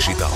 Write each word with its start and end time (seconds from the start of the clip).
Digital. 0.00 0.30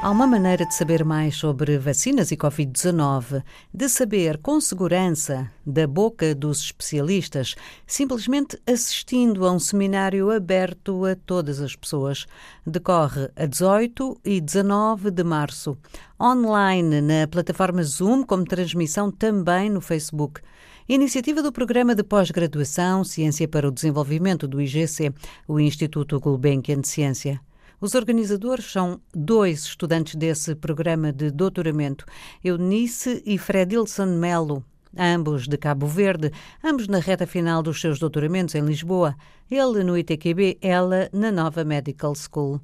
Há 0.00 0.10
uma 0.10 0.26
maneira 0.26 0.64
de 0.64 0.74
saber 0.74 1.04
mais 1.04 1.36
sobre 1.36 1.76
vacinas 1.76 2.30
e 2.30 2.38
Covid-19, 2.38 3.44
de 3.72 3.86
saber 3.86 4.38
com 4.38 4.58
segurança, 4.62 5.50
da 5.64 5.86
boca 5.86 6.34
dos 6.34 6.60
especialistas, 6.60 7.54
simplesmente 7.86 8.58
assistindo 8.66 9.46
a 9.46 9.52
um 9.52 9.58
seminário 9.58 10.30
aberto 10.30 11.04
a 11.04 11.14
todas 11.14 11.60
as 11.60 11.76
pessoas. 11.76 12.24
Decorre 12.66 13.28
a 13.36 13.44
18 13.44 14.18
e 14.24 14.40
19 14.40 15.10
de 15.10 15.22
março, 15.22 15.76
online 16.18 17.02
na 17.02 17.28
plataforma 17.28 17.82
Zoom, 17.82 18.24
como 18.24 18.44
transmissão 18.44 19.10
também 19.10 19.68
no 19.68 19.82
Facebook. 19.82 20.40
Iniciativa 20.86 21.42
do 21.42 21.50
Programa 21.50 21.94
de 21.94 22.02
Pós-Graduação 22.02 23.04
Ciência 23.04 23.48
para 23.48 23.66
o 23.66 23.70
Desenvolvimento 23.70 24.46
do 24.46 24.60
IGC, 24.60 25.14
o 25.48 25.58
Instituto 25.58 26.20
Gulbenkian 26.20 26.82
de 26.82 26.88
Ciência. 26.88 27.40
Os 27.80 27.94
organizadores 27.94 28.70
são 28.70 29.00
dois 29.14 29.60
estudantes 29.60 30.14
desse 30.14 30.54
programa 30.54 31.10
de 31.10 31.30
doutoramento, 31.30 32.04
Eunice 32.44 33.22
e 33.24 33.38
Fredilson 33.38 34.18
Melo, 34.18 34.62
ambos 34.94 35.48
de 35.48 35.56
Cabo 35.56 35.86
Verde, 35.86 36.30
ambos 36.62 36.86
na 36.86 36.98
reta 36.98 37.26
final 37.26 37.62
dos 37.62 37.80
seus 37.80 37.98
doutoramentos 37.98 38.54
em 38.54 38.60
Lisboa, 38.60 39.16
ele 39.50 39.82
no 39.82 39.96
ITQB, 39.96 40.58
ela 40.60 41.08
na 41.14 41.32
Nova 41.32 41.64
Medical 41.64 42.12
School. 42.14 42.60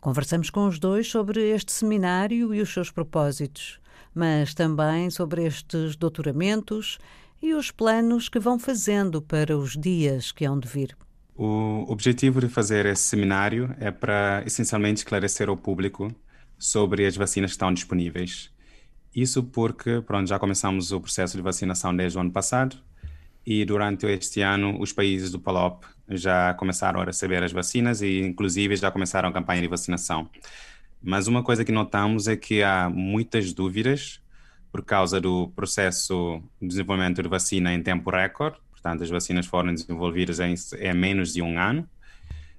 Conversamos 0.00 0.50
com 0.50 0.66
os 0.66 0.80
dois 0.80 1.08
sobre 1.08 1.50
este 1.50 1.70
seminário 1.70 2.52
e 2.52 2.60
os 2.60 2.72
seus 2.72 2.90
propósitos, 2.90 3.78
mas 4.12 4.54
também 4.54 5.08
sobre 5.08 5.44
estes 5.44 5.94
doutoramentos 5.94 6.98
e 7.42 7.54
os 7.54 7.70
planos 7.70 8.28
que 8.28 8.38
vão 8.38 8.58
fazendo 8.58 9.22
para 9.22 9.56
os 9.56 9.76
dias 9.76 10.30
que 10.32 10.44
hão 10.44 10.58
de 10.58 10.68
vir. 10.68 10.96
O 11.34 11.86
objetivo 11.88 12.40
de 12.40 12.48
fazer 12.48 12.84
esse 12.84 13.02
seminário 13.02 13.74
é 13.80 13.90
para 13.90 14.42
essencialmente 14.44 14.98
esclarecer 14.98 15.48
ao 15.48 15.56
público 15.56 16.14
sobre 16.58 17.06
as 17.06 17.16
vacinas 17.16 17.52
que 17.52 17.54
estão 17.54 17.72
disponíveis. 17.72 18.50
Isso 19.14 19.42
porque, 19.42 20.02
pronto, 20.02 20.28
já 20.28 20.38
começamos 20.38 20.92
o 20.92 21.00
processo 21.00 21.36
de 21.36 21.42
vacinação 21.42 21.96
desde 21.96 22.18
o 22.18 22.20
ano 22.20 22.30
passado 22.30 22.76
e 23.44 23.64
durante 23.64 24.06
este 24.06 24.42
ano 24.42 24.78
os 24.80 24.92
países 24.92 25.30
do 25.30 25.40
PALOP 25.40 25.84
já 26.10 26.52
começaram 26.54 27.00
a 27.00 27.04
receber 27.04 27.42
as 27.42 27.52
vacinas 27.52 28.02
e 28.02 28.20
inclusive 28.20 28.76
já 28.76 28.90
começaram 28.90 29.30
a 29.30 29.32
campanha 29.32 29.62
de 29.62 29.68
vacinação. 29.68 30.28
Mas 31.02 31.26
uma 31.26 31.42
coisa 31.42 31.64
que 31.64 31.72
notamos 31.72 32.28
é 32.28 32.36
que 32.36 32.62
há 32.62 32.90
muitas 32.90 33.52
dúvidas 33.52 34.20
por 34.70 34.84
causa 34.84 35.20
do 35.20 35.48
processo 35.56 36.42
de 36.60 36.68
desenvolvimento 36.68 37.22
de 37.22 37.28
vacina 37.28 37.72
em 37.72 37.82
tempo 37.82 38.10
recorde 38.10 38.58
Portanto, 38.80 39.02
as 39.02 39.10
vacinas 39.10 39.46
foram 39.46 39.74
desenvolvidas 39.74 40.40
em, 40.40 40.54
em 40.78 40.94
menos 40.94 41.34
de 41.34 41.42
um 41.42 41.58
ano. 41.58 41.86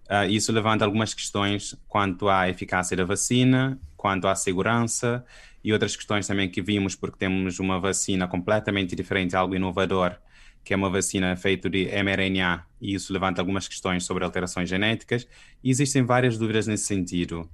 Uh, 0.08 0.30
isso 0.30 0.52
levanta 0.52 0.86
algumas 0.86 1.14
questões 1.14 1.76
quanto 1.88 2.30
à 2.30 2.48
eficácia 2.48 2.96
da 2.96 3.04
vacina, 3.04 3.80
quanto 3.98 4.28
à 4.28 4.36
segurança 4.36 5.26
e 5.64 5.74
outras 5.74 5.96
questões 5.96 6.28
também 6.28 6.50
que 6.50 6.62
vimos, 6.62 6.96
porque 6.96 7.18
temos 7.18 7.60
uma 7.60 7.80
vacina 7.80 8.28
completamente 8.28 8.96
diferente, 8.96 9.36
algo 9.36 9.56
inovador, 9.56 10.16
que 10.64 10.74
é 10.74 10.78
uma 10.78 10.90
vacina 10.90 11.36
feita 11.36 11.70
de 11.70 11.86
mRNA, 12.04 12.66
e 12.80 12.94
isso 12.94 13.12
levanta 13.12 13.42
algumas 13.42 13.68
questões 13.68 14.04
sobre 14.04 14.24
alterações 14.24 14.70
genéticas, 14.70 15.28
e 15.64 15.72
existem 15.72 16.04
várias 16.04 16.38
dúvidas 16.38 16.68
nesse 16.68 16.86
sentido. 16.86 17.50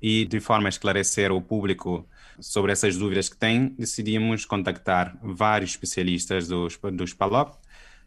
E 0.00 0.24
de 0.24 0.40
forma 0.40 0.68
a 0.68 0.70
esclarecer 0.70 1.32
o 1.32 1.40
público 1.40 2.06
sobre 2.40 2.72
essas 2.72 2.96
dúvidas 2.96 3.28
que 3.28 3.36
têm, 3.36 3.68
decidimos 3.78 4.44
contactar 4.44 5.16
vários 5.22 5.70
especialistas 5.70 6.46
dos, 6.48 6.78
dos 6.92 7.14
PALOP, 7.14 7.56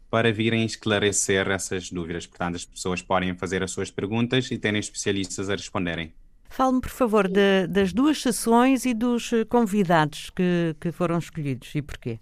para 0.09 0.31
virem 0.31 0.65
esclarecer 0.65 1.49
essas 1.49 1.91
dúvidas. 1.91 2.25
Portanto, 2.25 2.55
as 2.55 2.65
pessoas 2.65 3.01
podem 3.01 3.35
fazer 3.35 3.63
as 3.63 3.71
suas 3.71 3.91
perguntas 3.91 4.49
e 4.51 4.57
terem 4.57 4.79
especialistas 4.79 5.49
a 5.49 5.53
responderem. 5.53 6.13
Fale-me, 6.49 6.81
por 6.81 6.89
favor, 6.89 7.27
de, 7.27 7.67
das 7.67 7.93
duas 7.93 8.21
sessões 8.21 8.83
e 8.85 8.93
dos 8.93 9.31
eh, 9.31 9.45
convidados 9.45 10.31
que, 10.31 10.75
que 10.81 10.91
foram 10.91 11.19
escolhidos 11.19 11.73
e 11.75 11.81
porquê. 11.81 12.19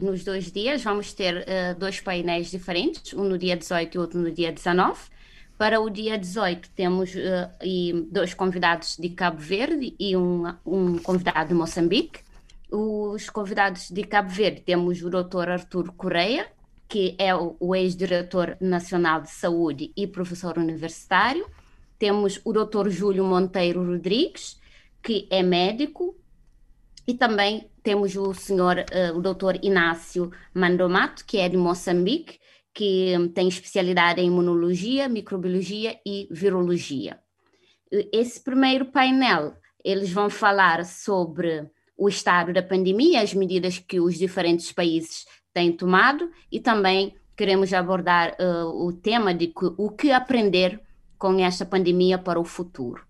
Nos 0.00 0.24
dois 0.24 0.50
dias 0.50 0.82
vamos 0.82 1.12
ter 1.12 1.36
uh, 1.36 1.78
dois 1.78 2.00
painéis 2.00 2.50
diferentes, 2.50 3.12
um 3.12 3.24
no 3.24 3.38
dia 3.38 3.56
18 3.56 3.94
e 3.94 3.98
outro 3.98 4.18
no 4.18 4.32
dia 4.32 4.50
19. 4.50 4.98
Para 5.62 5.80
o 5.80 5.88
dia 5.88 6.18
18 6.18 6.70
temos 6.70 7.14
uh, 7.14 8.08
dois 8.10 8.34
convidados 8.34 8.96
de 8.96 9.08
Cabo 9.10 9.38
Verde 9.38 9.94
e 9.96 10.16
um, 10.16 10.42
um 10.66 10.98
convidado 10.98 11.50
de 11.50 11.54
Moçambique. 11.54 12.18
Os 12.68 13.30
convidados 13.30 13.88
de 13.88 14.02
Cabo 14.02 14.28
Verde 14.28 14.62
temos 14.62 15.00
o 15.04 15.08
Dr. 15.08 15.50
Artur 15.50 15.92
Correia, 15.92 16.48
que 16.88 17.14
é 17.16 17.32
o, 17.32 17.76
ex-diretor 17.76 18.56
nacional 18.60 19.20
de 19.20 19.30
saúde 19.30 19.92
e 19.96 20.04
professor 20.04 20.58
universitário. 20.58 21.46
Temos 21.96 22.40
o 22.44 22.52
Dr. 22.52 22.88
Júlio 22.88 23.22
Monteiro 23.22 23.86
Rodrigues, 23.86 24.60
que 25.00 25.28
é 25.30 25.44
médico, 25.44 26.16
e 27.06 27.14
também 27.14 27.70
temos 27.84 28.16
o 28.16 28.34
senhor, 28.34 28.78
uh, 28.78 29.16
o 29.16 29.22
Dr. 29.22 29.60
Inácio 29.62 30.32
Mandomato, 30.52 31.24
que 31.24 31.38
é 31.38 31.48
de 31.48 31.56
Moçambique, 31.56 32.40
que 32.74 33.12
tem 33.34 33.48
especialidade 33.48 34.20
em 34.20 34.26
imunologia, 34.26 35.08
microbiologia 35.08 35.98
e 36.06 36.28
virologia. 36.30 37.18
Esse 37.90 38.40
primeiro 38.42 38.86
painel, 38.86 39.54
eles 39.84 40.10
vão 40.10 40.30
falar 40.30 40.84
sobre 40.86 41.70
o 41.96 42.08
estado 42.08 42.52
da 42.52 42.62
pandemia, 42.62 43.20
as 43.20 43.34
medidas 43.34 43.78
que 43.78 44.00
os 44.00 44.16
diferentes 44.16 44.72
países 44.72 45.26
tem 45.52 45.70
tomado 45.70 46.30
e 46.50 46.58
também 46.58 47.14
queremos 47.36 47.72
abordar 47.72 48.34
uh, 48.40 48.86
o 48.86 48.92
tema 48.92 49.34
de 49.34 49.48
que, 49.48 49.66
o 49.76 49.90
que 49.90 50.10
aprender 50.10 50.80
com 51.18 51.38
esta 51.38 51.64
pandemia 51.64 52.18
para 52.18 52.40
o 52.40 52.44
futuro. 52.44 53.04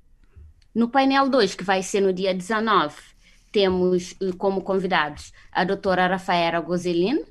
No 0.75 0.89
painel 0.89 1.29
2, 1.29 1.55
que 1.55 1.65
vai 1.65 1.83
ser 1.83 2.01
no 2.01 2.13
dia 2.13 2.35
19, 2.35 2.97
temos 3.53 4.13
uh, 4.13 4.37
como 4.37 4.63
convidados 4.63 5.33
a 5.53 5.65
doutora 5.65 6.07
Rafaela 6.07 6.61
Gozelin, 6.61 7.25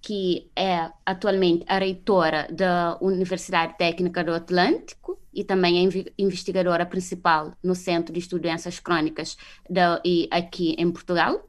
que 0.00 0.50
é 0.54 0.90
atualmente 1.04 1.64
a 1.66 1.78
reitora 1.78 2.48
da 2.50 2.96
Universidade 3.00 3.76
Técnica 3.76 4.22
do 4.22 4.32
Atlântico 4.32 5.18
e 5.34 5.44
também 5.44 5.86
é 5.86 6.12
investigadora 6.18 6.86
principal 6.86 7.52
no 7.62 7.74
Centro 7.74 8.12
de 8.12 8.28
Doenças 8.28 8.78
Crônicas 8.78 9.36
da, 9.68 10.00
e 10.04 10.28
aqui 10.30 10.74
em 10.78 10.90
Portugal. 10.90 11.48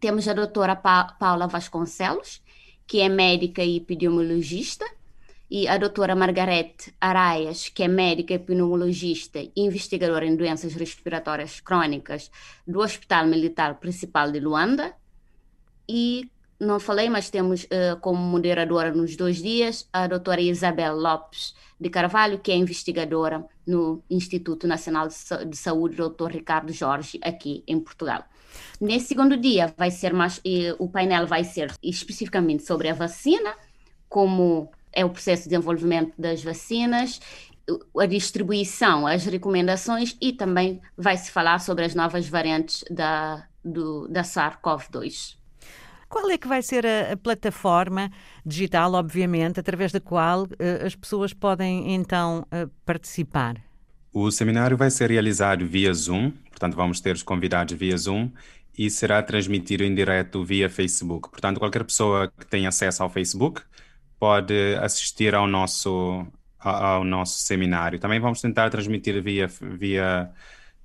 Temos 0.00 0.28
a 0.28 0.32
doutora 0.32 0.76
pa 0.76 1.04
Paula 1.18 1.46
Vasconcelos, 1.46 2.42
que 2.86 3.00
é 3.00 3.08
médica 3.08 3.62
e 3.62 3.76
epidemiologista, 3.78 4.84
e 5.50 5.68
a 5.68 5.78
doutora 5.78 6.14
Margarete 6.16 6.92
Araias, 7.00 7.68
que 7.68 7.82
é 7.82 7.88
médica 7.88 8.34
epidemiologista 8.34 9.38
e 9.38 9.52
investigadora 9.56 10.26
em 10.26 10.34
doenças 10.34 10.74
respiratórias 10.74 11.60
crônicas 11.60 12.30
do 12.66 12.80
Hospital 12.80 13.26
Militar 13.26 13.78
Principal 13.78 14.32
de 14.32 14.40
Luanda. 14.40 14.94
E 15.88 16.28
não 16.58 16.80
falei, 16.80 17.08
mas 17.08 17.28
temos 17.30 17.64
uh, 17.64 17.98
como 18.00 18.18
moderadora 18.18 18.92
nos 18.92 19.16
dois 19.16 19.36
dias 19.42 19.88
a 19.92 20.06
doutora 20.06 20.40
Isabel 20.40 20.96
Lopes 20.96 21.54
de 21.78 21.90
Carvalho, 21.90 22.38
que 22.38 22.50
é 22.50 22.56
investigadora 22.56 23.44
no 23.66 24.02
Instituto 24.08 24.66
Nacional 24.66 25.08
de 25.08 25.56
Saúde, 25.56 25.96
doutor 25.96 26.30
Ricardo 26.30 26.72
Jorge, 26.72 27.20
aqui 27.22 27.62
em 27.66 27.78
Portugal. 27.78 28.24
Nesse 28.80 29.08
segundo 29.08 29.36
dia 29.36 29.74
vai 29.76 29.90
ser 29.90 30.14
mais, 30.14 30.40
o 30.78 30.88
painel 30.88 31.26
vai 31.26 31.44
ser 31.44 31.70
especificamente 31.82 32.62
sobre 32.62 32.88
a 32.88 32.94
vacina, 32.94 33.54
como 34.08 34.70
é 34.92 35.04
o 35.04 35.10
processo 35.10 35.42
de 35.42 35.50
desenvolvimento 35.50 36.14
das 36.18 36.42
vacinas, 36.42 37.20
a 37.98 38.06
distribuição, 38.06 39.06
as 39.06 39.26
recomendações 39.26 40.16
e 40.20 40.32
também 40.32 40.80
vai 40.96 41.16
se 41.16 41.30
falar 41.30 41.58
sobre 41.58 41.84
as 41.84 41.94
novas 41.94 42.26
variantes 42.28 42.84
da, 42.90 43.46
do, 43.62 44.08
da 44.08 44.22
SARS-CoV-2. 44.22 45.35
Qual 46.08 46.30
é 46.30 46.38
que 46.38 46.46
vai 46.46 46.62
ser 46.62 46.86
a, 46.86 47.12
a, 47.12 47.16
plataforma 47.16 48.10
digital, 48.44 48.92
obviamente, 48.94 49.58
através 49.58 49.92
da 49.92 50.00
qual 50.00 50.44
uh, 50.44 50.86
as 50.86 50.94
pessoas 50.94 51.32
podem 51.32 51.94
então 51.94 52.46
uh, 52.52 52.70
participar? 52.84 53.56
O 54.12 54.30
seminário 54.30 54.76
vai 54.76 54.90
ser 54.90 55.10
realizado 55.10 55.66
via 55.66 55.92
Zoom, 55.92 56.30
portanto, 56.50 56.74
vamos 56.74 57.00
ter 57.00 57.14
os 57.14 57.22
convidados 57.22 57.76
via 57.76 57.96
Zoom 57.96 58.30
e 58.78 58.90
será 58.90 59.22
transmitido 59.22 59.84
em 59.84 59.94
direto 59.94 60.44
via 60.44 60.68
Facebook. 60.68 61.30
Portanto, 61.30 61.58
qualquer 61.58 61.84
pessoa 61.84 62.32
que 62.38 62.46
tenha 62.46 62.68
acesso 62.68 63.02
ao 63.02 63.10
Facebook 63.10 63.62
pode 64.18 64.74
assistir 64.80 65.34
ao 65.34 65.46
nosso, 65.46 66.26
ao 66.58 67.04
nosso 67.04 67.38
seminário. 67.40 67.98
Também 67.98 68.20
vamos 68.20 68.40
tentar 68.40 68.70
transmitir 68.70 69.22
via, 69.22 69.48
via 69.60 70.30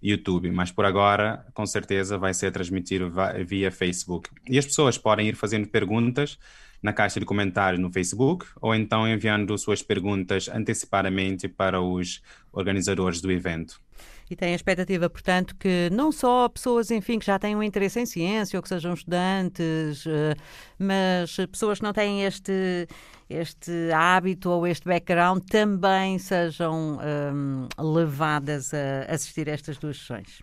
YouTube, 0.02 0.50
mas 0.52 0.72
por 0.72 0.86
agora, 0.86 1.46
com 1.54 1.66
certeza, 1.66 2.18
vai 2.18 2.34
ser 2.34 2.52
transmitido 2.52 3.12
via 3.46 3.72
Facebook. 3.72 4.30
E 4.50 4.58
as 4.58 4.66
pessoas 4.66 4.98
podem 4.98 5.28
ir 5.28 5.36
fazendo 5.36 5.68
perguntas 5.68 6.38
na 6.82 6.92
caixa 6.92 7.20
de 7.20 7.26
comentários 7.26 7.80
no 7.80 7.92
Facebook 7.92 8.46
ou 8.60 8.74
então 8.74 9.08
enviando 9.08 9.56
suas 9.58 9.84
perguntas 9.84 10.50
antecipadamente 10.50 11.48
para 11.48 11.80
os 11.80 12.22
organizadores 12.52 13.22
do 13.22 13.32
evento. 13.32 13.80
E 14.32 14.36
tem 14.38 14.54
a 14.54 14.56
expectativa, 14.56 15.10
portanto, 15.10 15.54
que 15.58 15.90
não 15.92 16.10
só 16.10 16.48
pessoas, 16.48 16.90
enfim, 16.90 17.20
que 17.20 17.26
já 17.26 17.38
têm 17.38 17.54
um 17.54 17.62
interesse 17.62 18.00
em 18.00 18.06
ciência 18.06 18.58
ou 18.58 18.64
que 18.64 18.70
sejam 18.70 18.94
estudantes, 18.94 20.06
eh, 20.08 20.36
mas 20.80 21.36
pessoas 21.52 21.80
que 21.80 21.84
não 21.84 21.92
têm 21.92 22.24
este, 22.24 22.88
este 23.30 23.92
hábito 23.94 24.50
ou 24.50 24.66
este 24.66 24.88
background 24.88 25.44
também 25.50 26.18
sejam 26.18 26.98
um, 26.98 27.68
levadas 27.78 28.74
a 28.74 29.14
assistir 29.14 29.50
a 29.50 29.52
estas 29.52 29.78
duas 29.78 29.98
sessões. 29.98 30.42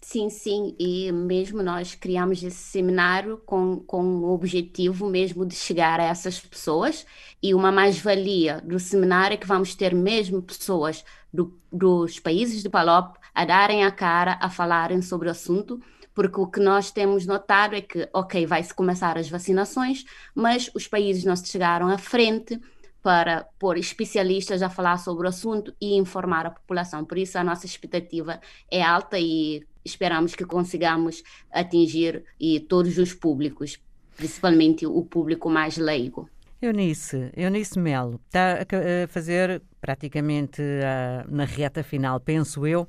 Sim, 0.00 0.30
sim, 0.30 0.76
e 0.78 1.10
mesmo 1.10 1.64
nós 1.64 1.96
criamos 1.96 2.40
esse 2.40 2.56
seminário 2.56 3.38
com, 3.44 3.80
com 3.80 4.18
o 4.18 4.32
objetivo 4.32 5.10
mesmo 5.10 5.44
de 5.44 5.56
chegar 5.56 5.98
a 5.98 6.04
essas 6.04 6.38
pessoas 6.38 7.04
e 7.42 7.52
uma 7.52 7.72
mais-valia 7.72 8.60
do 8.64 8.78
seminário 8.78 9.34
é 9.34 9.36
que 9.36 9.48
vamos 9.48 9.74
ter 9.74 9.92
mesmo 9.92 10.40
pessoas 10.40 11.04
do, 11.36 11.60
dos 11.70 12.18
países 12.18 12.62
de 12.62 12.68
Palop 12.68 13.16
a 13.34 13.44
darem 13.44 13.84
a 13.84 13.90
cara, 13.90 14.38
a 14.40 14.48
falarem 14.48 15.02
sobre 15.02 15.28
o 15.28 15.30
assunto, 15.30 15.80
porque 16.14 16.40
o 16.40 16.46
que 16.46 16.58
nós 16.58 16.90
temos 16.90 17.26
notado 17.26 17.76
é 17.76 17.82
que, 17.82 18.08
ok, 18.12 18.46
vai-se 18.46 18.72
começar 18.72 19.18
as 19.18 19.28
vacinações, 19.28 20.04
mas 20.34 20.70
os 20.74 20.88
países 20.88 21.24
não 21.24 21.36
se 21.36 21.46
chegaram 21.46 21.88
à 21.88 21.98
frente 21.98 22.58
para 23.02 23.46
pôr 23.58 23.76
especialistas 23.76 24.62
a 24.62 24.70
falar 24.70 24.96
sobre 24.96 25.26
o 25.26 25.28
assunto 25.28 25.74
e 25.80 25.94
informar 25.96 26.46
a 26.46 26.50
população. 26.50 27.04
Por 27.04 27.18
isso, 27.18 27.38
a 27.38 27.44
nossa 27.44 27.66
expectativa 27.66 28.40
é 28.70 28.82
alta 28.82 29.18
e 29.18 29.64
esperamos 29.84 30.34
que 30.34 30.44
consigamos 30.44 31.22
atingir 31.52 32.24
e 32.40 32.58
todos 32.58 32.98
os 32.98 33.12
públicos, 33.12 33.78
principalmente 34.16 34.86
o 34.86 35.04
público 35.04 35.48
mais 35.50 35.76
leigo. 35.76 36.28
Eunice, 36.60 37.30
Eunice 37.36 37.78
Melo, 37.78 38.18
está 38.24 38.60
a 38.62 39.06
fazer 39.08 39.62
praticamente 39.78 40.62
uh, 40.62 41.30
na 41.30 41.44
reta 41.44 41.84
final, 41.84 42.18
penso 42.18 42.66
eu, 42.66 42.88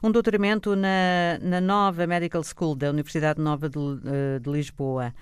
um 0.00 0.10
doutoramento 0.10 0.76
na, 0.76 1.36
na 1.42 1.60
nova 1.60 2.06
Medical 2.06 2.42
School 2.44 2.76
da 2.76 2.90
Universidade 2.90 3.40
Nova 3.40 3.68
de, 3.68 3.76
uh, 3.76 4.40
de 4.40 4.48
Lisboa. 4.48 5.12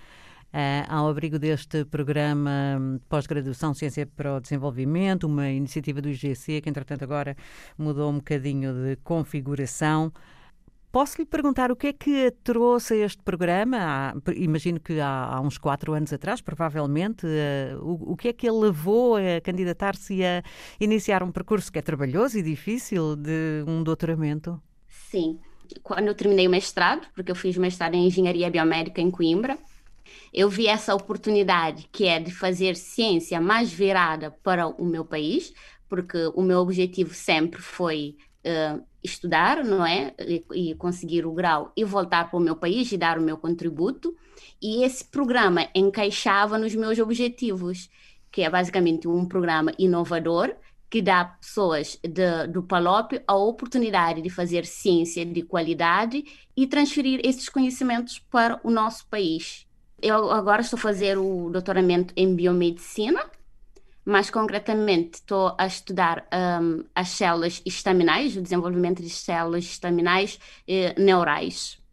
Uh, 0.53 0.85
ao 0.89 1.09
abrigo 1.09 1.39
deste 1.39 1.85
programa 1.85 2.79
de 2.95 3.05
pós-graduação 3.09 3.75
Ciência 3.75 4.07
para 4.07 4.37
o 4.37 4.41
Desenvolvimento, 4.41 5.25
uma 5.25 5.49
iniciativa 5.51 6.01
do 6.01 6.09
IGC, 6.09 6.61
que 6.61 6.69
entretanto 6.69 7.03
agora 7.03 7.35
mudou 7.79 8.11
um 8.11 8.17
bocadinho 8.17 8.73
de 8.73 8.97
configuração. 8.97 10.13
Posso 10.97 11.21
lhe 11.21 11.27
perguntar 11.27 11.71
o 11.71 11.77
que 11.77 11.89
é 11.89 11.93
que 11.93 12.31
trouxe 12.43 12.95
a 12.95 13.05
este 13.05 13.23
programa? 13.23 13.77
Há, 13.79 14.33
imagino 14.35 14.81
que 14.81 14.99
há, 14.99 15.27
há, 15.27 15.41
uns 15.43 15.59
quatro 15.59 15.93
anos 15.93 16.11
atrás, 16.11 16.41
provavelmente. 16.41 17.27
Uh, 17.27 17.85
o, 17.85 18.13
o, 18.13 18.17
que 18.17 18.29
é 18.29 18.33
que 18.33 18.49
ele 18.49 18.61
levou 18.61 19.17
a 19.17 19.39
candidatar-se 19.43 20.25
a 20.25 20.43
iniciar 20.81 21.23
um 21.23 21.31
percurso 21.31 21.71
que 21.71 21.79
é 21.79 21.83
trabalhoso 21.83 22.39
e 22.39 22.43
difícil 22.43 23.15
de 23.15 23.63
um 23.69 23.83
doutoramento? 23.83 24.59
Sim. 24.89 25.39
Quando 25.83 26.07
eu 26.07 26.15
terminei 26.15 26.47
o 26.47 26.51
mestrado, 26.51 27.07
porque 27.15 27.31
eu 27.31 27.37
fiz 27.37 27.59
mestrado 27.59 27.93
em 27.93 28.07
Engenharia 28.07 28.51
Biomédica 28.51 28.99
em 28.99 29.11
Coimbra, 29.11 29.59
eu 30.33 30.49
vi 30.49 30.67
essa 30.67 30.95
oportunidade 30.95 31.87
que 31.93 32.07
é 32.07 32.19
de 32.19 32.31
fazer 32.31 32.75
ciência 32.75 33.39
mais 33.39 33.71
virada 33.71 34.31
para 34.43 34.67
o 34.67 34.87
meu 34.87 35.05
país, 35.05 35.53
porque 35.91 36.33
o 36.35 36.41
meu 36.41 36.61
objetivo 36.61 37.13
sempre 37.13 37.61
foi 37.61 38.17
uh, 38.47 38.83
estudar, 39.03 39.65
não 39.65 39.85
é? 39.85 40.15
E, 40.21 40.45
e, 40.55 40.75
conseguir 40.75 41.27
o 41.27 41.33
grau 41.33 41.73
e 41.77 41.85
voltar 41.85 42.31
para 42.31 42.39
o 42.39 42.43
meu 42.43 42.57
país 42.57 42.91
e 42.93 42.97
dar 42.97 43.19
o 43.19 43.23
meu 43.23 43.37
contributo. 43.37 44.15
E 44.63 44.85
esse 44.85 45.05
programa 45.05 45.69
encaixava 45.75 46.59
nos 46.59 46.75
meus 46.75 46.99
objetivos, 46.99 47.91
que 48.31 48.43
é 48.43 48.51
basicamente 48.51 49.09
um 49.09 49.27
programa 49.27 49.73
inovador 49.79 50.55
que 50.89 51.03
dá 51.03 51.25
pessoas 51.25 51.99
de, 52.03 52.47
do 52.47 52.63
Palop 52.63 53.13
a 53.27 53.35
oportunidade 53.35 54.23
de 54.23 54.31
fazer 54.31 54.65
ciência 54.65 55.27
de 55.27 55.43
qualidade 55.43 56.25
e 56.57 56.67
transferir 56.67 57.21
esses 57.25 57.49
conhecimentos 57.49 58.19
para 58.19 58.61
o 58.63 58.71
nosso 58.71 59.07
país. 59.09 59.67
Eu 60.01 60.31
agora 60.31 60.63
estou 60.63 60.79
a 60.79 60.81
fazer 60.81 61.19
o 61.19 61.51
doutoramento 61.51 62.15
em 62.17 62.35
biomedicina 62.35 63.25
mais 64.07 64.31
concretamente, 64.31 65.15
estou 65.15 65.55
a 65.59 65.67
estudar 65.67 66.25
um, 66.63 66.85
as 66.95 67.09
células 67.09 67.61
estaminais, 67.67 68.37
o 68.37 68.41
desenvolvimento 68.41 69.03
de 69.03 69.11
células 69.11 69.65
estaminais 69.65 70.39
eh, 70.69 70.95
neurais. 70.97 71.85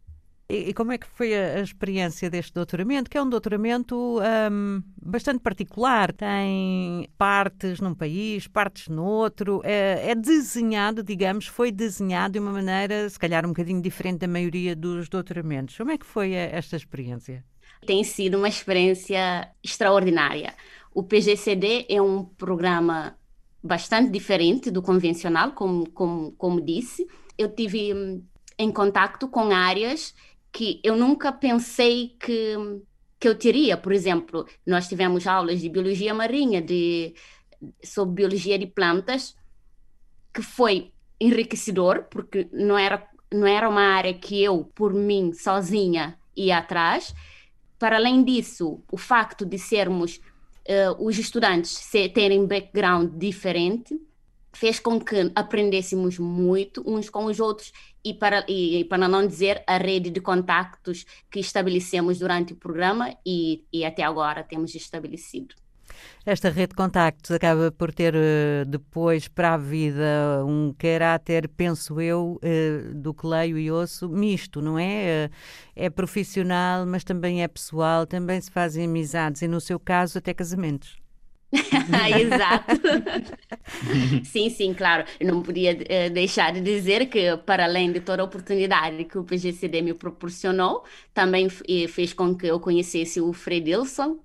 E, 0.48 0.68
e, 0.68 0.74
como 0.74 0.92
é 0.92 0.98
que 0.98 1.06
foi 1.06 1.34
a, 1.34 1.54
a, 1.56 1.60
experiência 1.60 2.30
deste 2.30 2.52
doutoramento? 2.52 3.10
Que 3.10 3.18
é 3.18 3.22
um 3.22 3.28
doutoramento 3.28 4.20
um, 4.52 4.82
bastante 5.02 5.40
particular. 5.40 6.12
Tem 6.12 7.08
partes 7.18 7.80
num 7.80 7.94
país, 7.94 8.46
partes 8.46 8.88
no. 8.88 9.26
É, 9.64 10.10
é, 10.10 10.14
desenhado, 10.14 11.02
digamos, 11.02 11.46
foi 11.46 11.72
desenhado 11.72 12.34
de 12.34 12.38
uma 12.38 12.52
maneira, 12.52 13.08
se 13.08 13.18
calhar, 13.18 13.44
um 13.44 13.48
bocadinho 13.48 13.82
diferente 13.82 14.18
da 14.20 14.28
maioria 14.28 14.76
dos 14.76 15.08
doutoramentos. 15.08 15.76
Como 15.76 15.90
é 15.90 15.98
que 15.98 16.06
foi 16.06 16.36
a, 16.36 16.42
esta 16.42 16.76
experiência? 16.76 17.42
Tem 17.84 18.02
sido 18.04 18.38
uma 18.38 18.48
experiência 18.48 19.48
extraordinária 19.62 20.54
o 20.94 21.02
PGCD 21.02 21.86
é 21.88 22.00
um 22.00 22.24
programa 22.24 23.18
bastante 23.60 24.10
diferente 24.10 24.70
do 24.70 24.80
convencional, 24.80 25.52
como, 25.52 25.90
como, 25.90 26.32
como 26.32 26.60
disse. 26.60 27.06
Eu 27.36 27.52
tive 27.52 27.92
hum, 27.92 28.22
em 28.56 28.70
contato 28.70 29.26
com 29.26 29.50
áreas 29.50 30.14
que 30.52 30.80
eu 30.84 30.96
nunca 30.96 31.32
pensei 31.32 32.16
que, 32.20 32.54
que 33.18 33.26
eu 33.26 33.36
teria. 33.36 33.76
Por 33.76 33.92
exemplo, 33.92 34.46
nós 34.64 34.86
tivemos 34.86 35.26
aulas 35.26 35.60
de 35.60 35.68
biologia 35.68 36.14
marinha, 36.14 36.62
de, 36.62 37.14
sobre 37.82 38.14
biologia 38.14 38.56
de 38.56 38.66
plantas, 38.68 39.34
que 40.32 40.42
foi 40.42 40.92
enriquecedor, 41.20 42.04
porque 42.08 42.48
não 42.52 42.78
era, 42.78 43.04
não 43.32 43.46
era 43.48 43.68
uma 43.68 43.82
área 43.82 44.14
que 44.14 44.40
eu, 44.40 44.70
por 44.76 44.94
mim, 44.94 45.32
sozinha, 45.32 46.16
ia 46.36 46.58
atrás. 46.58 47.12
Para 47.84 47.96
além 47.96 48.24
disso, 48.24 48.82
o 48.90 48.96
facto 48.96 49.44
de 49.44 49.58
sermos 49.58 50.16
uh, 50.16 51.06
os 51.06 51.18
estudantes 51.18 51.86
terem 52.14 52.46
background 52.46 53.12
diferente 53.18 54.00
fez 54.54 54.80
com 54.80 54.98
que 54.98 55.30
aprendêssemos 55.34 56.18
muito 56.18 56.82
uns 56.86 57.10
com 57.10 57.26
os 57.26 57.38
outros 57.38 57.74
e 58.02 58.14
para, 58.14 58.42
e, 58.48 58.86
para 58.86 59.06
não 59.06 59.26
dizer 59.26 59.62
a 59.66 59.76
rede 59.76 60.08
de 60.08 60.22
contactos 60.22 61.04
que 61.30 61.40
estabelecemos 61.40 62.20
durante 62.20 62.54
o 62.54 62.56
programa 62.56 63.14
e, 63.26 63.66
e 63.70 63.84
até 63.84 64.02
agora 64.02 64.42
temos 64.42 64.74
estabelecido. 64.74 65.54
Esta 66.26 66.48
rede 66.48 66.68
de 66.68 66.74
contactos 66.76 67.30
acaba 67.30 67.70
por 67.70 67.92
ter 67.92 68.14
eh, 68.14 68.64
depois 68.66 69.28
para 69.28 69.54
a 69.54 69.56
vida 69.58 70.42
um 70.46 70.74
caráter, 70.76 71.48
penso 71.48 72.00
eu, 72.00 72.38
eh, 72.42 72.80
do 72.94 73.12
que 73.12 73.26
leio 73.26 73.58
e 73.58 73.70
ouço, 73.70 74.08
misto, 74.08 74.62
não 74.62 74.78
é? 74.78 75.04
Eh, 75.26 75.30
é 75.76 75.90
profissional, 75.90 76.86
mas 76.86 77.04
também 77.04 77.42
é 77.42 77.48
pessoal, 77.48 78.06
também 78.06 78.40
se 78.40 78.50
fazem 78.50 78.86
amizades 78.86 79.42
e, 79.42 79.48
no 79.48 79.60
seu 79.60 79.78
caso, 79.78 80.18
até 80.18 80.32
casamentos. 80.32 80.96
Exato. 81.54 82.80
sim, 84.24 84.50
sim, 84.50 84.74
claro. 84.74 85.04
Eu 85.20 85.32
não 85.32 85.42
podia 85.42 85.74
deixar 86.10 86.52
de 86.52 86.60
dizer 86.60 87.06
que, 87.06 87.36
para 87.38 87.64
além 87.64 87.92
de 87.92 88.00
toda 88.00 88.22
a 88.22 88.24
oportunidade 88.24 89.04
que 89.04 89.18
o 89.18 89.24
PGCD 89.24 89.82
me 89.82 89.94
proporcionou, 89.94 90.84
também 91.12 91.48
fez 91.48 92.12
com 92.12 92.34
que 92.34 92.46
eu 92.46 92.58
conhecesse 92.58 93.20
o 93.20 93.32
Fredilson, 93.32 94.18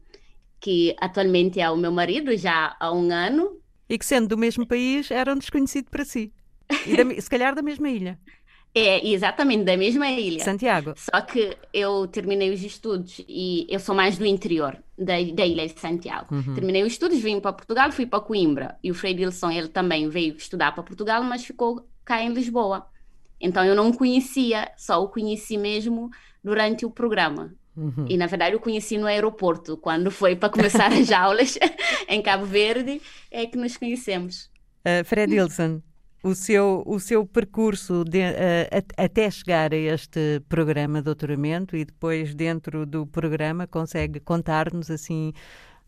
que 0.60 0.96
atualmente 1.00 1.60
é 1.60 1.70
o 1.70 1.78
meu 1.78 1.92
marido 1.92 2.36
já 2.38 2.76
há 2.80 2.92
um 2.92 3.12
ano. 3.12 3.60
E 3.88 3.98
que, 3.98 4.06
sendo 4.06 4.28
do 4.28 4.38
mesmo 4.38 4.68
país, 4.68 5.10
era 5.10 5.34
um 5.34 5.38
desconhecido 5.38 5.90
para 5.90 6.06
si. 6.06 6.32
Da, 6.70 7.22
se 7.22 7.30
calhar 7.30 7.56
da 7.56 7.62
mesma 7.62 7.90
ilha. 7.90 8.20
É, 8.74 9.08
exatamente, 9.08 9.64
da 9.64 9.76
mesma 9.76 10.08
ilha. 10.08 10.44
Santiago. 10.44 10.94
Só 10.96 11.22
que 11.22 11.58
eu 11.74 12.08
terminei 12.08 12.54
os 12.54 12.62
estudos 12.62 13.20
e 13.28 13.66
eu 13.68 13.80
sou 13.80 13.96
mais 13.96 14.18
do 14.18 14.26
interior 14.26 14.78
da, 14.96 15.14
da 15.34 15.46
ilha 15.46 15.68
de 15.68 15.80
Santiago. 15.80 16.36
Uhum. 16.36 16.54
Terminei 16.54 16.84
os 16.84 16.94
estudos, 16.94 17.20
vim 17.20 17.40
para 17.40 17.54
Portugal, 17.54 17.92
fui 17.92 18.06
para 18.06 18.20
Coimbra. 18.20 18.78
E 18.84 18.92
o 18.92 18.94
Frei 18.94 19.16
Dilson, 19.16 19.50
ele 19.50 19.70
também 19.70 20.08
veio 20.08 20.36
estudar 20.36 20.72
para 20.74 20.84
Portugal, 20.84 21.24
mas 21.24 21.44
ficou 21.44 21.88
cá 22.06 22.22
em 22.22 22.32
Lisboa. 22.32 22.86
Então 23.42 23.66
eu 23.66 23.74
não 23.74 23.92
conhecia, 23.92 24.72
só 24.78 25.04
o 25.04 25.10
conheci 25.10 25.58
mesmo 25.58 26.12
durante 26.44 26.86
o 26.86 26.92
programa. 26.92 27.56
Uhum. 27.80 28.06
E 28.10 28.18
na 28.18 28.28
verdade 28.28 28.56
eu 28.56 28.60
conheci 28.60 28.98
no 28.98 29.08
aeroporto, 29.08 29.78
quando 29.78 30.12
foi 30.12 30.36
para 30.36 30.50
começar 30.50 30.92
as 30.92 31.10
aulas 31.14 31.58
em 32.10 32.22
Cabo 32.22 32.46
Verde, 32.46 33.02
é 33.32 33.46
que 33.46 33.58
nos 33.58 33.78
conhecemos. 33.78 34.50
Uh, 34.82 35.04
Fred 35.06 35.34
Wilson, 35.34 35.82
o 36.22 36.36
seu, 36.36 36.84
o 36.86 37.00
seu 37.00 37.26
percurso 37.26 38.04
de, 38.04 38.20
uh, 38.20 38.86
até 38.98 39.32
chegar 39.32 39.74
a 39.74 39.78
este 39.78 40.42
programa 40.50 41.00
de 41.00 41.06
doutoramento 41.06 41.78
e 41.78 41.86
depois 41.86 42.36
dentro 42.36 42.86
do 42.86 43.08
programa, 43.08 43.66
consegue 43.66 44.20
contar-nos 44.20 44.92
assim 44.92 45.32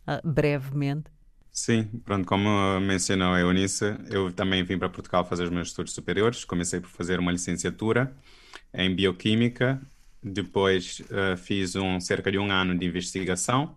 uh, 0.07 0.25
brevemente? 0.25 1.11
Sim, 1.51 1.89
pronto, 2.05 2.25
como 2.25 2.79
mencionou 2.79 3.33
a 3.33 3.41
Eunice, 3.41 3.97
eu 4.09 4.31
também 4.31 4.63
vim 4.63 4.77
para 4.77 4.87
Portugal 4.87 5.25
fazer 5.25 5.43
os 5.43 5.49
meus 5.49 5.67
estudos 5.67 5.91
superiores. 5.91 6.45
Comecei 6.45 6.79
por 6.79 6.89
fazer 6.89 7.19
uma 7.19 7.33
licenciatura 7.33 8.15
em 8.73 8.95
Bioquímica 8.95 9.81
depois 10.23 10.99
uh, 11.01 11.37
fiz 11.37 11.75
um 11.75 11.99
cerca 11.99 12.31
de 12.31 12.37
um 12.37 12.51
ano 12.51 12.77
de 12.77 12.85
investigação 12.85 13.75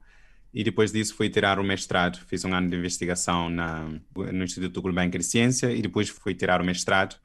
e 0.53 0.63
depois 0.63 0.93
disso 0.93 1.15
fui 1.15 1.29
tirar 1.29 1.59
o 1.59 1.65
mestrado. 1.65 2.19
Fiz 2.27 2.45
um 2.45 2.55
ano 2.55 2.69
de 2.69 2.77
investigação 2.77 3.49
na, 3.49 3.89
no 4.15 4.45
Instituto 4.45 4.81
Gulbenkian 4.83 5.19
de 5.19 5.25
Ciência 5.25 5.73
e 5.73 5.83
depois 5.83 6.09
fui 6.09 6.35
tirar 6.35 6.61
o 6.61 6.65
mestrado 6.65 7.17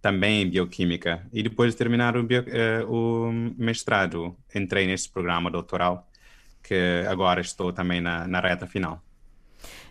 também 0.00 0.42
em 0.42 0.50
bioquímica. 0.50 1.24
E 1.32 1.42
depois 1.42 1.72
de 1.72 1.78
terminar 1.78 2.16
o, 2.16 2.24
bio, 2.24 2.42
uh, 2.42 2.92
o 2.92 3.32
mestrado, 3.56 4.36
entrei 4.54 4.86
neste 4.86 5.10
programa 5.10 5.50
doutoral, 5.50 6.10
que 6.62 7.04
agora 7.08 7.40
estou 7.40 7.72
também 7.72 8.00
na, 8.00 8.26
na 8.26 8.40
reta 8.40 8.66
final. 8.66 9.00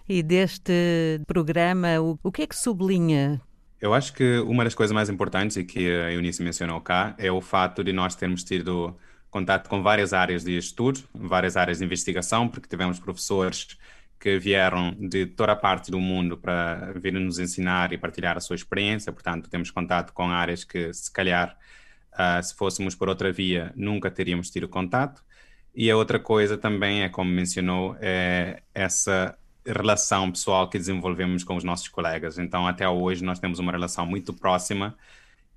E 0.10 0.22
deste 0.22 1.22
programa, 1.26 2.02
o, 2.02 2.20
o 2.22 2.32
que 2.32 2.42
é 2.42 2.48
que 2.48 2.56
sublinha? 2.56 3.40
Eu 3.82 3.96
acho 3.96 4.14
que 4.14 4.38
uma 4.42 4.64
das 4.64 4.76
coisas 4.76 4.94
mais 4.94 5.10
importantes, 5.10 5.58
e 5.58 5.64
que 5.64 5.90
a 5.90 6.12
Eunice 6.14 6.44
mencionou 6.44 6.80
cá, 6.82 7.16
é 7.18 7.32
o 7.32 7.42
fato 7.42 7.84
de 7.84 7.92
nós 7.92 8.14
termos 8.16 8.44
tido 8.44 8.96
contato 9.32 9.68
com 9.68 9.82
várias 9.82 10.14
áreas 10.14 10.44
de 10.44 10.56
estudo, 10.56 11.00
várias 11.14 11.58
áreas 11.58 11.80
de 11.80 11.86
investigação, 11.86 12.48
porque 12.48 12.70
tivemos 12.70 13.00
professores 13.00 13.80
que 14.20 14.38
vieram 14.38 14.92
de 15.00 15.26
toda 15.26 15.54
a 15.54 15.56
parte 15.56 15.90
do 15.90 16.00
mundo 16.00 16.38
para 16.38 16.94
vir 16.96 17.14
nos 17.14 17.40
ensinar 17.40 17.92
e 17.92 17.98
partilhar 17.98 18.38
a 18.38 18.40
sua 18.40 18.56
experiência. 18.56 19.12
Portanto, 19.12 19.50
temos 19.50 19.72
contato 19.72 20.14
com 20.14 20.30
áreas 20.30 20.64
que, 20.64 20.94
se 20.94 21.12
calhar, 21.12 21.58
uh, 22.14 22.44
se 22.44 22.56
fôssemos 22.56 22.94
por 22.94 23.10
outra 23.10 23.32
via, 23.32 23.74
nunca 23.76 24.12
teríamos 24.12 24.52
tido 24.52 24.68
contato. 24.68 25.24
E 25.74 25.90
a 25.90 25.98
outra 25.98 26.20
coisa 26.20 26.56
também 26.56 27.02
é, 27.02 27.10
como 27.10 27.32
mencionou, 27.32 27.96
é 28.00 28.62
essa 28.76 29.36
relação 29.66 30.32
pessoal 30.32 30.70
que 30.70 30.78
desenvolvemos 30.78 31.44
com 31.44 31.56
os 31.56 31.64
nossos 31.64 31.88
colegas. 31.88 32.38
Então, 32.38 32.68
até 32.68 32.88
hoje, 32.88 33.24
nós 33.24 33.40
temos 33.40 33.60
uma 33.60 33.72
relação 33.72 34.06
muito 34.06 34.34
próxima 34.34 34.96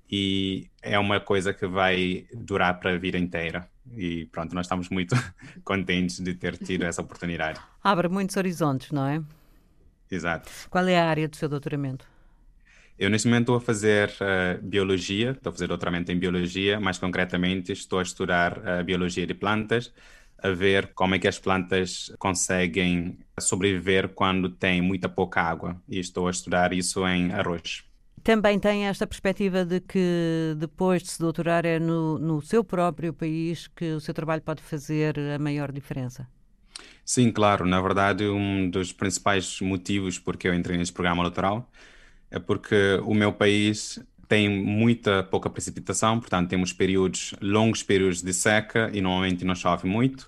e 0.09 0.69
é 0.81 0.97
uma 0.99 1.19
coisa 1.19 1.53
que 1.53 1.65
vai 1.65 2.25
durar 2.33 2.79
para 2.79 2.91
a 2.91 2.97
vida 2.97 3.17
inteira. 3.17 3.67
E 3.95 4.25
pronto, 4.25 4.53
nós 4.53 4.65
estamos 4.65 4.89
muito 4.89 5.15
contentes 5.63 6.19
de 6.19 6.33
ter 6.33 6.57
tido 6.57 6.83
essa 6.83 7.01
oportunidade. 7.01 7.59
Abre 7.83 8.07
muitos 8.07 8.35
horizontes, 8.37 8.91
não 8.91 9.05
é? 9.05 9.21
Exato. 10.09 10.49
Qual 10.69 10.87
é 10.87 10.99
a 10.99 11.07
área 11.07 11.27
do 11.27 11.35
seu 11.35 11.49
doutoramento? 11.49 12.07
Eu, 12.97 13.09
neste 13.09 13.27
momento, 13.27 13.41
estou 13.41 13.55
a 13.57 13.61
fazer 13.61 14.09
uh, 14.09 14.61
biologia, 14.61 15.31
estou 15.31 15.49
a 15.49 15.53
fazer 15.53 15.67
doutoramento 15.67 16.11
em 16.11 16.17
biologia, 16.17 16.79
mais 16.79 16.97
concretamente, 16.97 17.73
estou 17.73 17.99
a 17.99 18.03
estudar 18.03 18.57
a 18.65 18.81
uh, 18.81 18.83
biologia 18.85 19.27
de 19.27 19.33
plantas, 19.33 19.91
a 20.41 20.49
ver 20.49 20.93
como 20.93 21.15
é 21.15 21.19
que 21.19 21.27
as 21.27 21.39
plantas 21.39 22.13
conseguem 22.19 23.17
sobreviver 23.39 24.09
quando 24.09 24.49
tem 24.49 24.81
muita 24.81 25.09
pouca 25.09 25.41
água. 25.41 25.81
E 25.87 25.99
estou 25.99 26.27
a 26.27 26.31
estudar 26.31 26.73
isso 26.73 27.07
em 27.07 27.31
arroz. 27.31 27.83
Também 28.23 28.59
tem 28.59 28.87
esta 28.87 29.05
perspectiva 29.05 29.63
de 29.63 29.79
que 29.79 30.55
depois 30.57 31.03
de 31.03 31.11
se 31.11 31.19
doutorar 31.19 31.65
é 31.65 31.79
no, 31.79 32.17
no 32.17 32.41
seu 32.41 32.63
próprio 32.63 33.13
país 33.13 33.67
que 33.67 33.91
o 33.93 33.99
seu 33.99 34.13
trabalho 34.13 34.41
pode 34.41 34.63
fazer 34.63 35.19
a 35.19 35.37
maior 35.37 35.71
diferença? 35.71 36.27
Sim, 37.03 37.31
claro. 37.31 37.65
Na 37.65 37.79
verdade, 37.79 38.27
um 38.27 38.69
dos 38.69 38.91
principais 38.91 39.61
motivos 39.61 40.17
porque 40.17 40.47
eu 40.47 40.55
entrei 40.55 40.75
neste 40.75 40.93
programa 40.93 41.21
doutoral 41.21 41.69
é 42.31 42.39
porque 42.39 42.99
o 43.05 43.13
meu 43.13 43.31
país 43.31 43.99
tem 44.27 44.49
muita 44.49 45.23
pouca 45.23 45.49
precipitação, 45.49 46.19
portanto 46.19 46.49
temos 46.49 46.73
períodos, 46.73 47.33
longos 47.41 47.83
períodos 47.83 48.21
de 48.21 48.33
seca 48.33 48.89
e 48.93 49.01
normalmente 49.01 49.45
não 49.45 49.55
chove 49.55 49.87
muito 49.87 50.27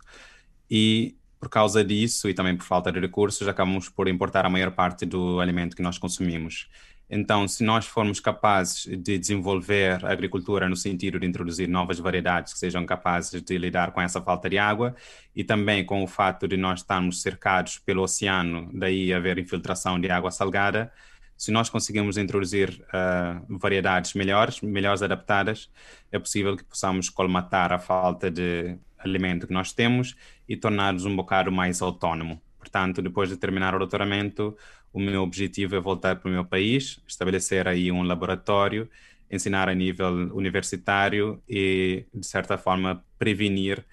e 0.69 1.15
por 1.39 1.49
causa 1.49 1.83
disso 1.83 2.29
e 2.29 2.33
também 2.33 2.55
por 2.55 2.65
falta 2.65 2.91
de 2.91 2.99
recursos 2.99 3.47
acabamos 3.47 3.89
por 3.89 4.07
importar 4.07 4.45
a 4.45 4.49
maior 4.49 4.71
parte 4.71 5.05
do 5.05 5.39
alimento 5.39 5.75
que 5.75 5.81
nós 5.81 5.97
consumimos. 5.97 6.67
Então, 7.09 7.47
se 7.47 7.63
nós 7.63 7.85
formos 7.85 8.19
capazes 8.19 8.85
de 8.85 9.17
desenvolver 9.17 10.05
a 10.05 10.11
agricultura 10.11 10.67
no 10.67 10.75
sentido 10.75 11.17
de 11.17 11.25
introduzir 11.25 11.67
novas 11.69 11.99
variedades 11.99 12.51
que 12.51 12.59
sejam 12.59 12.85
capazes 12.85 13.41
de 13.41 13.57
lidar 13.57 13.91
com 13.91 14.01
essa 14.01 14.21
falta 14.21 14.49
de 14.49 14.57
água 14.57 14.93
e 15.33 15.41
também 15.41 15.85
com 15.85 16.03
o 16.03 16.07
fato 16.07 16.47
de 16.47 16.57
nós 16.57 16.81
estarmos 16.81 17.21
cercados 17.21 17.79
pelo 17.79 18.03
oceano, 18.03 18.69
daí 18.73 19.13
haver 19.13 19.37
infiltração 19.37 19.97
de 19.99 20.09
água 20.09 20.31
salgada, 20.31 20.91
se 21.37 21.51
nós 21.51 21.69
conseguirmos 21.69 22.17
introduzir 22.17 22.83
uh, 22.87 23.57
variedades 23.57 24.15
melhores, 24.15 24.59
melhores 24.61 25.03
adaptadas, 25.03 25.69
é 26.11 26.17
possível 26.17 26.57
que 26.57 26.63
possamos 26.63 27.09
colmatar 27.09 27.71
a 27.71 27.77
falta 27.77 28.31
de 28.31 28.75
alimento 28.97 29.45
que 29.45 29.53
nós 29.53 29.71
temos 29.71 30.15
e 30.49 30.57
tornar-nos 30.57 31.05
um 31.05 31.15
bocado 31.15 31.51
mais 31.51 31.81
autónomo. 31.81 32.41
Portanto, 32.57 33.01
depois 33.01 33.29
de 33.29 33.37
terminar 33.37 33.75
o 33.75 33.77
doutoramento, 33.77 34.57
o 34.91 34.99
meu 34.99 35.21
objetivo 35.21 35.75
é 35.75 35.79
voltar 35.79 36.15
para 36.15 36.27
o 36.27 36.31
meu 36.31 36.43
país, 36.43 36.99
estabelecer 37.07 37.67
aí 37.67 37.91
um 37.91 38.01
laboratório, 38.01 38.89
ensinar 39.29 39.69
a 39.69 39.75
nível 39.75 40.35
universitário 40.35 41.41
e, 41.47 42.05
de 42.13 42.25
certa 42.25 42.57
forma, 42.57 43.05
prevenir 43.19 43.85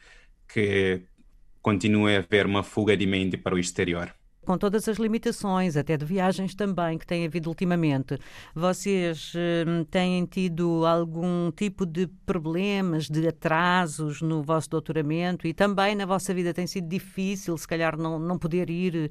que 0.49 1.03
continue 1.61 2.17
a 2.17 2.21
haver 2.21 2.47
uma 2.47 2.63
fuga 2.63 2.97
de 2.97 3.07
mente 3.07 3.37
para 3.37 3.55
o 3.55 3.59
exterior 3.59 4.15
com 4.45 4.57
todas 4.59 4.89
as 4.89 4.99
limitações, 4.99 5.77
até 5.77 5.97
de 5.97 6.05
viagens 6.05 6.55
também, 6.55 6.99
que 6.99 7.07
tem 7.07 7.27
havido 7.27 7.49
ultimamente, 7.49 8.19
vocês 8.55 9.33
hum, 9.35 9.85
têm 9.85 10.25
tido 10.27 10.87
algum 10.87 11.51
tipo 11.51 11.85
de 11.85 12.07
problemas, 12.27 13.09
de 13.09 13.27
atrasos 13.27 14.23
no 14.23 14.43
vosso 14.43 14.71
doutoramento 14.71 15.47
e 15.47 15.55
também 15.55 15.95
na 15.95 16.07
vossa 16.07 16.33
vida 16.33 16.55
tem 16.55 16.67
sido 16.67 16.89
difícil, 16.89 17.57
se 17.57 17.67
calhar, 17.67 17.97
não, 17.97 18.19
não 18.19 18.39
poder 18.39 18.71
ir 18.71 19.11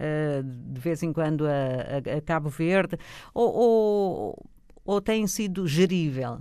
uh, 0.00 0.42
de 0.42 0.80
vez 0.80 1.02
em 1.02 1.12
quando 1.12 1.46
a, 1.46 1.50
a, 1.50 2.18
a 2.18 2.20
Cabo 2.20 2.48
Verde? 2.48 2.96
Ou, 3.34 3.54
ou, 3.54 4.46
ou 4.84 5.00
tem 5.00 5.26
sido 5.26 5.66
gerível? 5.66 6.38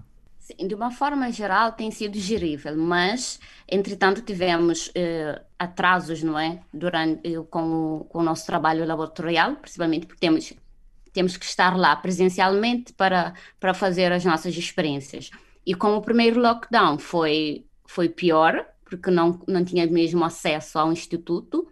Sim, 0.49 0.67
de 0.67 0.73
uma 0.73 0.89
forma 0.89 1.31
geral 1.31 1.73
tem 1.73 1.91
sido 1.91 2.17
gerível, 2.17 2.75
mas 2.75 3.39
entretanto 3.67 4.21
tivemos 4.21 4.91
eh, 4.95 5.39
atrasos, 5.59 6.23
não 6.23 6.39
é, 6.39 6.59
durante 6.73 7.35
eh, 7.35 7.39
com, 7.51 7.97
o, 7.97 8.05
com 8.05 8.19
o 8.19 8.23
nosso 8.23 8.47
trabalho 8.47 8.83
laboratorial, 8.85 9.57
principalmente 9.57 10.07
porque 10.07 10.19
temos 10.19 10.53
temos 11.13 11.37
que 11.37 11.45
estar 11.45 11.75
lá 11.77 11.95
presencialmente 11.95 12.93
para 12.93 13.33
para 13.59 13.73
fazer 13.75 14.11
as 14.11 14.25
nossas 14.25 14.55
experiências. 14.57 15.29
E 15.65 15.75
com 15.75 15.95
o 15.95 16.01
primeiro 16.01 16.39
lockdown 16.41 16.97
foi 16.97 17.65
foi 17.85 18.09
pior 18.09 18.65
porque 18.85 19.11
não 19.11 19.39
não 19.47 19.63
tinha 19.63 19.85
mesmo 19.85 20.23
acesso 20.25 20.79
ao 20.79 20.91
instituto 20.91 21.67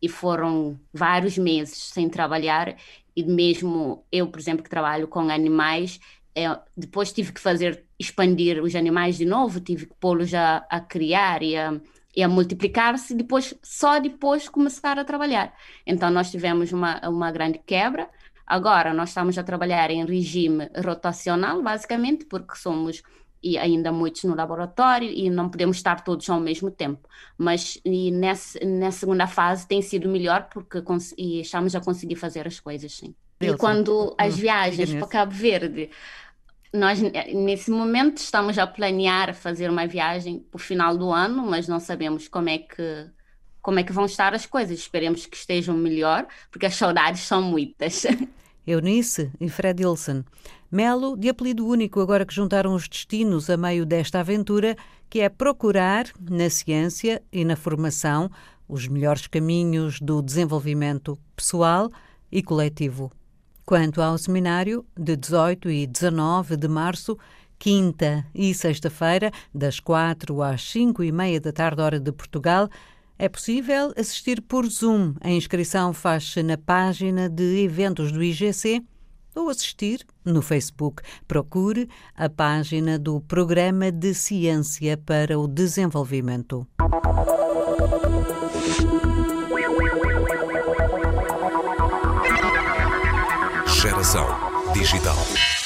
e 0.00 0.08
foram 0.08 0.78
vários 0.92 1.36
meses 1.36 1.76
sem 1.76 2.08
trabalhar 2.08 2.76
e 3.14 3.22
mesmo 3.24 4.04
eu, 4.10 4.28
por 4.28 4.40
exemplo, 4.40 4.62
que 4.64 4.70
trabalho 4.70 5.08
com 5.08 5.28
animais, 5.30 6.00
é, 6.34 6.58
depois 6.76 7.12
tive 7.12 7.32
que 7.32 7.40
fazer 7.40 7.83
expandir 7.98 8.62
os 8.62 8.74
animais 8.74 9.16
de 9.16 9.24
novo, 9.24 9.60
tive 9.60 9.86
que 9.86 9.94
pô-los 10.00 10.34
a, 10.34 10.66
a 10.68 10.80
criar 10.80 11.42
e 11.42 11.56
a, 11.56 11.80
e 12.16 12.22
a 12.22 12.28
multiplicar-se, 12.28 13.14
depois 13.14 13.54
só 13.62 13.98
depois 13.98 14.48
começar 14.48 14.98
a 14.98 15.04
trabalhar. 15.04 15.54
Então 15.86 16.10
nós 16.10 16.30
tivemos 16.30 16.72
uma, 16.72 17.00
uma 17.08 17.30
grande 17.30 17.60
quebra. 17.64 18.08
Agora 18.46 18.92
nós 18.92 19.10
estamos 19.10 19.38
a 19.38 19.42
trabalhar 19.42 19.90
em 19.90 20.04
regime 20.04 20.68
rotacional, 20.84 21.62
basicamente, 21.62 22.26
porque 22.26 22.56
somos 22.56 23.02
e 23.42 23.58
ainda 23.58 23.92
muitos 23.92 24.24
no 24.24 24.34
laboratório 24.34 25.10
e 25.10 25.28
não 25.28 25.50
podemos 25.50 25.76
estar 25.76 26.02
todos 26.02 26.28
ao 26.30 26.40
mesmo 26.40 26.70
tempo. 26.70 27.06
Mas 27.36 27.78
e 27.84 28.10
nessa, 28.10 28.58
nessa 28.64 29.00
segunda 29.00 29.26
fase 29.26 29.68
tem 29.68 29.82
sido 29.82 30.08
melhor 30.08 30.48
porque 30.50 30.82
estamos 31.18 31.74
a 31.74 31.80
conseguir 31.80 32.16
fazer 32.16 32.46
as 32.46 32.58
coisas, 32.58 32.92
sim. 32.92 33.14
E 33.40 33.54
quando 33.56 34.14
as 34.16 34.34
hum, 34.34 34.38
viagens 34.38 34.94
para 34.94 35.06
Cabo 35.06 35.32
Verde 35.32 35.90
nós, 36.74 37.00
nesse 37.00 37.70
momento, 37.70 38.18
estamos 38.18 38.58
a 38.58 38.66
planear 38.66 39.32
fazer 39.32 39.70
uma 39.70 39.86
viagem 39.86 40.40
para 40.40 40.56
o 40.56 40.60
final 40.60 40.98
do 40.98 41.12
ano, 41.12 41.46
mas 41.46 41.68
não 41.68 41.78
sabemos 41.78 42.26
como 42.26 42.48
é 42.48 42.58
que 42.58 43.10
como 43.62 43.78
é 43.78 43.82
que 43.82 43.92
vão 43.92 44.04
estar 44.04 44.34
as 44.34 44.44
coisas. 44.44 44.78
Esperemos 44.78 45.24
que 45.24 45.36
estejam 45.36 45.74
melhor, 45.74 46.26
porque 46.50 46.66
as 46.66 46.74
saudades 46.74 47.22
são 47.22 47.40
muitas. 47.40 48.04
Eunice 48.66 49.30
e 49.40 49.48
Fred 49.48 49.82
Ilson. 49.82 50.22
Melo, 50.70 51.16
de 51.16 51.28
apelido 51.28 51.66
único, 51.66 52.00
agora 52.00 52.26
que 52.26 52.34
juntaram 52.34 52.74
os 52.74 52.88
destinos 52.88 53.48
a 53.48 53.56
meio 53.56 53.86
desta 53.86 54.20
aventura, 54.20 54.76
que 55.08 55.20
é 55.20 55.28
procurar, 55.28 56.06
na 56.20 56.50
ciência 56.50 57.22
e 57.32 57.44
na 57.44 57.56
formação, 57.56 58.30
os 58.68 58.88
melhores 58.88 59.26
caminhos 59.28 60.00
do 60.00 60.20
desenvolvimento 60.20 61.18
pessoal 61.36 61.90
e 62.30 62.42
coletivo. 62.42 63.12
Quanto 63.66 64.02
ao 64.02 64.18
seminário, 64.18 64.84
de 64.94 65.16
18 65.16 65.70
e 65.70 65.86
19 65.86 66.54
de 66.56 66.68
março, 66.68 67.16
quinta 67.58 68.26
e 68.34 68.52
sexta-feira, 68.52 69.30
das 69.54 69.80
4 69.80 70.42
às 70.42 70.62
5 70.70 71.02
e 71.02 71.10
meia 71.10 71.40
da 71.40 71.50
tarde, 71.50 71.80
hora 71.80 71.98
de 71.98 72.12
Portugal, 72.12 72.68
é 73.18 73.26
possível 73.26 73.90
assistir 73.96 74.42
por 74.42 74.66
Zoom. 74.66 75.14
A 75.22 75.30
inscrição 75.30 75.94
faz-se 75.94 76.42
na 76.42 76.58
página 76.58 77.26
de 77.26 77.64
eventos 77.64 78.12
do 78.12 78.22
IGC 78.22 78.82
ou 79.34 79.48
assistir 79.48 80.04
no 80.24 80.42
Facebook. 80.42 81.02
Procure 81.26 81.88
a 82.14 82.28
página 82.28 82.98
do 82.98 83.20
Programa 83.22 83.90
de 83.90 84.12
Ciência 84.12 84.98
para 84.98 85.38
o 85.38 85.48
Desenvolvimento. 85.48 86.66
Digital. 94.84 95.63